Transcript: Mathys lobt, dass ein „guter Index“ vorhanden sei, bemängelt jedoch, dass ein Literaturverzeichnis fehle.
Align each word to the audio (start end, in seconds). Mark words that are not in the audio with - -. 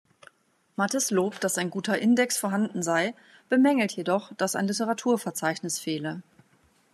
Mathys 0.77 1.11
lobt, 1.11 1.43
dass 1.43 1.59
ein 1.59 1.69
„guter 1.69 1.99
Index“ 1.99 2.35
vorhanden 2.39 2.81
sei, 2.81 3.13
bemängelt 3.49 3.91
jedoch, 3.91 4.33
dass 4.35 4.55
ein 4.55 4.65
Literaturverzeichnis 4.67 5.77
fehle. 5.77 6.23